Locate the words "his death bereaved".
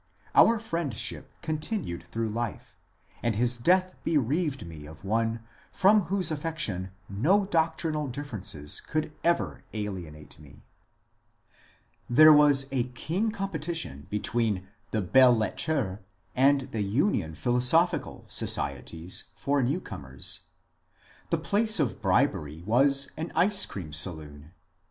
3.35-4.65